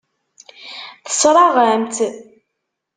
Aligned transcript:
Tessṛeɣ-am-tt. 1.05 1.97